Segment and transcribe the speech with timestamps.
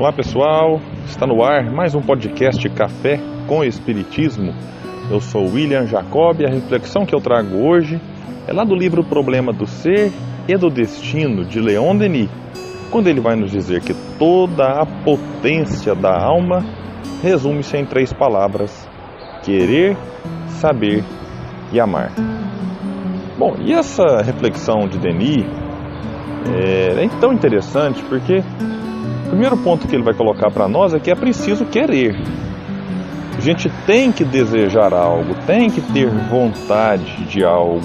[0.00, 4.54] Olá pessoal, está no ar mais um podcast Café com Espiritismo.
[5.10, 8.00] Eu sou William Jacob e a reflexão que eu trago hoje
[8.48, 10.10] é lá do livro Problema do Ser
[10.48, 12.30] e do Destino de Leon Denis,
[12.90, 16.64] quando ele vai nos dizer que toda a potência da alma
[17.22, 18.88] resume-se em três palavras:
[19.42, 19.98] querer,
[20.48, 21.04] saber
[21.74, 22.10] e amar.
[23.38, 25.44] Bom, e essa reflexão de Denis
[26.58, 28.42] é, é tão interessante porque
[29.30, 32.16] primeiro ponto que ele vai colocar para nós é que é preciso querer.
[33.38, 37.80] A gente tem que desejar algo, tem que ter vontade de algo.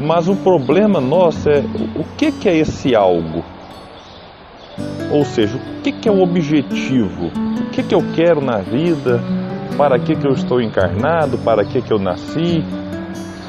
[0.00, 1.62] Mas o problema nosso é
[1.94, 3.44] o que, que é esse algo?
[5.12, 7.26] Ou seja, o que, que é o objetivo?
[7.26, 9.22] O que, que eu quero na vida?
[9.76, 11.38] Para que, que eu estou encarnado?
[11.38, 12.64] Para que, que eu nasci?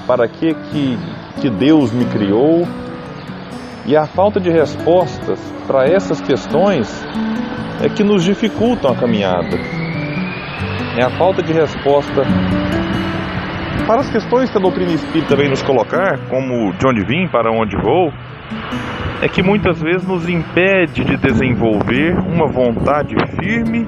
[0.06, 0.98] Para que, que,
[1.42, 2.68] que Deus me criou?
[3.90, 6.88] E a falta de respostas para essas questões
[7.84, 9.58] é que nos dificultam a caminhada.
[10.96, 12.22] É a falta de resposta
[13.88, 17.50] para as questões que a doutrina espírita vem nos colocar, como de onde vim, para
[17.50, 18.14] onde vou,
[19.24, 23.88] é que muitas vezes nos impede de desenvolver uma vontade firme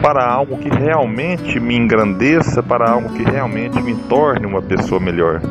[0.00, 5.42] para algo que realmente me engrandeça, para algo que realmente me torne uma pessoa melhor.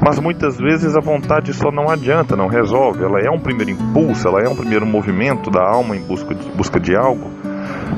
[0.00, 3.02] Mas muitas vezes a vontade só não adianta, não resolve.
[3.02, 6.48] Ela é um primeiro impulso, ela é um primeiro movimento da alma em busca de,
[6.50, 7.30] busca de algo.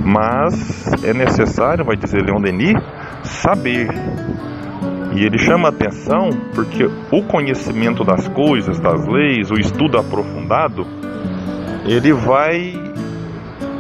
[0.05, 2.75] Mas é necessário, vai dizer Leon Denis,
[3.23, 3.89] saber.
[5.15, 10.87] E ele chama a atenção porque o conhecimento das coisas, das leis, o estudo aprofundado,
[11.85, 12.73] ele vai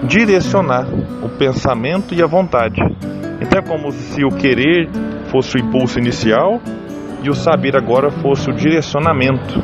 [0.03, 0.87] direcionar
[1.23, 2.81] o pensamento e a vontade.
[3.41, 4.89] Então é como se o querer
[5.31, 6.61] fosse o impulso inicial
[7.23, 9.63] e o saber agora fosse o direcionamento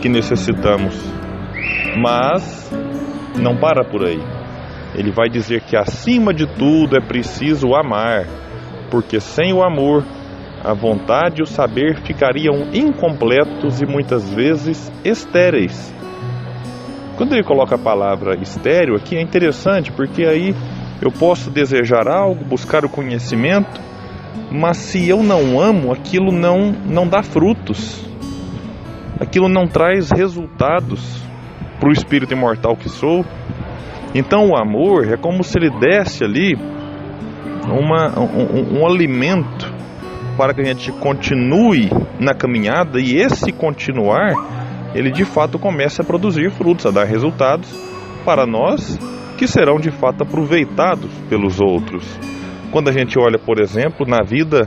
[0.00, 0.94] que necessitamos.
[1.96, 2.70] Mas
[3.40, 4.20] não para por aí.
[4.94, 8.26] Ele vai dizer que acima de tudo é preciso amar,
[8.90, 10.04] porque sem o amor,
[10.62, 15.92] a vontade e o saber ficariam incompletos e muitas vezes estéreis.
[17.16, 20.54] Quando ele coloca a palavra estéreo aqui é interessante, porque aí
[21.00, 23.80] eu posso desejar algo, buscar o conhecimento,
[24.50, 28.04] mas se eu não amo, aquilo não, não dá frutos,
[29.18, 31.22] aquilo não traz resultados
[31.80, 33.24] para o espírito imortal que sou.
[34.14, 36.54] Então o amor é como se ele desse ali
[37.66, 39.72] uma, um, um, um alimento
[40.36, 44.34] para que a gente continue na caminhada e esse continuar,
[44.94, 47.68] ele de fato começa a produzir frutos, a dar resultados
[48.24, 48.98] para nós
[49.38, 52.04] que serão de fato aproveitados pelos outros.
[52.72, 54.66] Quando a gente olha, por exemplo, na vida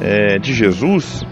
[0.00, 1.22] é, de Jesus,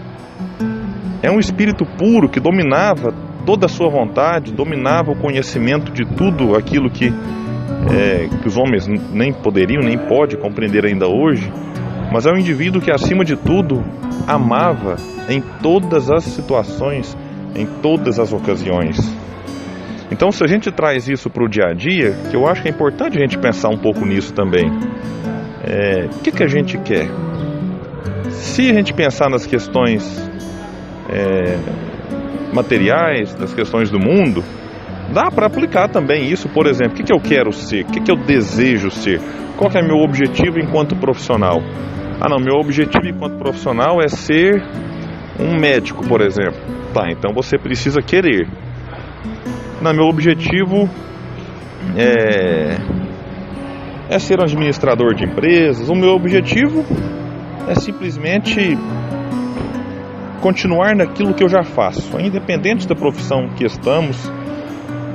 [1.23, 3.11] é um espírito puro que dominava
[3.47, 8.87] toda a sua vontade, dominava o conhecimento de tudo aquilo que, é, que os homens
[8.87, 11.51] nem poderiam, nem pode compreender ainda hoje.
[12.11, 13.83] Mas é um indivíduo que, acima de tudo,
[14.27, 14.97] amava
[15.27, 17.17] em todas as situações,
[17.55, 18.97] em todas as ocasiões.
[20.11, 22.67] Então, se a gente traz isso para o dia a dia, que eu acho que
[22.67, 24.69] é importante a gente pensar um pouco nisso também.
[25.69, 27.09] É, o que, que a gente quer?
[28.29, 30.17] Se a gente pensar nas questões
[31.09, 31.57] é,
[32.53, 34.41] materiais, nas questões do mundo,
[35.13, 37.99] dá para aplicar também isso, por exemplo, o que, que eu quero ser, o que,
[37.99, 39.19] que eu desejo ser,
[39.57, 41.61] qual é meu objetivo enquanto profissional.
[42.21, 44.63] Ah não, meu objetivo enquanto profissional é ser
[45.37, 46.59] um médico, por exemplo.
[46.93, 48.47] Tá, então você precisa querer.
[49.81, 50.89] Não, meu objetivo
[51.95, 52.96] é
[54.09, 55.89] é ser um administrador de empresas.
[55.89, 56.85] O meu objetivo
[57.67, 58.77] é simplesmente
[60.41, 64.31] continuar naquilo que eu já faço, independente da profissão que estamos,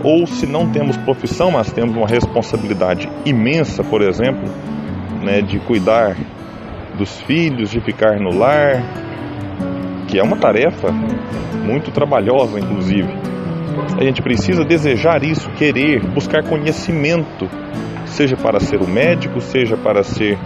[0.02, 4.42] ou se não temos profissão, mas temos uma responsabilidade imensa, por exemplo,
[5.22, 6.16] né, de cuidar
[6.98, 8.82] dos filhos, de ficar no lar,
[10.08, 10.92] que é uma tarefa
[11.64, 13.08] muito trabalhosa, inclusive.
[13.98, 17.48] A gente precisa desejar isso, querer, buscar conhecimento
[18.12, 20.38] seja para ser o médico, seja para ser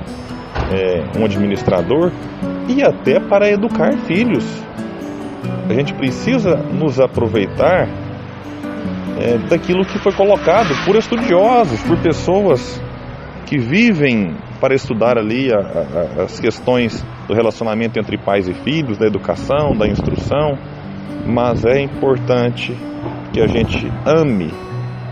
[0.73, 2.13] é, um administrador
[2.69, 4.45] e até para educar filhos.
[5.69, 7.89] A gente precisa nos aproveitar
[9.19, 12.81] é, daquilo que foi colocado por estudiosos, por pessoas
[13.47, 18.99] que vivem para estudar ali a, a, as questões do relacionamento entre pais e filhos,
[18.99, 20.59] da educação, da instrução,
[21.27, 22.77] mas é importante
[23.33, 24.53] que a gente ame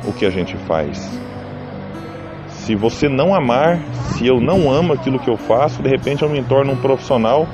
[0.07, 1.24] o que a gente faz.
[2.65, 3.79] Se você não amar,
[4.17, 7.47] se eu não amo aquilo que eu faço, de repente eu me torno um profissional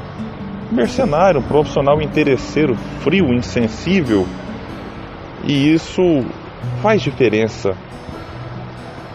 [0.71, 4.25] mercenário, um profissional interesseiro, frio, insensível.
[5.43, 6.01] E isso
[6.81, 7.73] faz diferença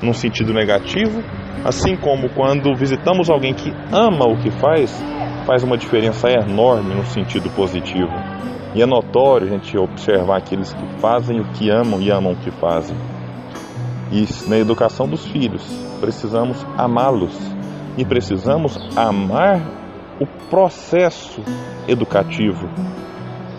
[0.01, 1.23] num sentido negativo,
[1.63, 5.01] assim como quando visitamos alguém que ama o que faz,
[5.47, 8.11] faz uma diferença enorme no sentido positivo.
[8.75, 12.35] E é notório a gente observar aqueles que fazem o que amam e amam o
[12.35, 13.14] que fazem.
[14.11, 15.63] E na educação dos filhos,
[15.99, 17.33] precisamos amá-los
[17.97, 19.61] e precisamos amar
[20.19, 21.41] o processo
[21.87, 22.69] educativo.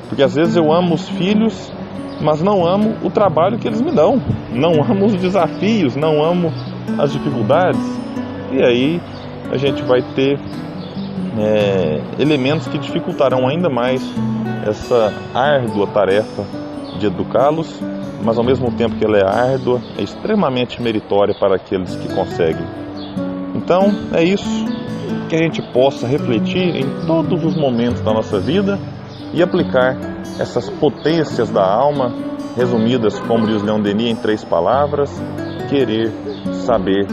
[0.08, 1.72] Porque às vezes eu amo os filhos,
[2.20, 4.22] mas não amo o trabalho que eles me dão,
[4.52, 6.52] não amo os desafios, não amo
[6.98, 7.80] as dificuldades.
[8.52, 9.00] E aí
[9.50, 10.38] a gente vai ter
[11.38, 14.02] é, elementos que dificultarão ainda mais
[14.66, 16.44] essa árdua tarefa
[16.98, 17.80] de educá-los,
[18.22, 22.66] mas ao mesmo tempo que ela é árdua, é extremamente meritória para aqueles que conseguem.
[23.54, 24.66] Então é isso
[25.28, 28.78] que a gente possa refletir em todos os momentos da nossa vida
[29.32, 29.96] e aplicar
[30.38, 32.12] essas potências da alma,
[32.56, 35.10] resumidas, como diz Leon Denis, em três palavras:
[35.68, 36.12] querer,
[36.64, 37.06] saber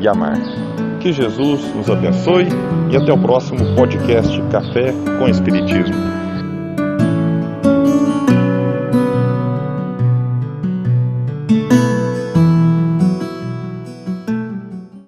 [0.00, 0.36] e amar.
[1.00, 2.48] Que Jesus nos abençoe
[2.90, 6.25] e até o próximo podcast Café com Espiritismo.